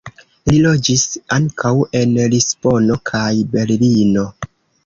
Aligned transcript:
Li 0.51 0.61
loĝis 0.67 1.03
ankaŭ 1.37 1.73
en 2.01 2.17
Lisbono 2.35 2.99
kaj 3.11 3.29
Berlino. 3.55 4.29